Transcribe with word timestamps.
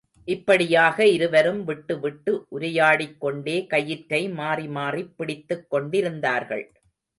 இப்படியாக 0.25 1.05
இருவரும் 1.05 1.63
விட்டுவிட்டு 1.63 2.45
உரையாடிக்கொண்டே 2.51 3.67
கயிற்றை 3.67 4.29
மாறிமாறிப் 4.29 5.13
பிடித்துக்கொண்டிருந்தார்கள். 5.19 6.65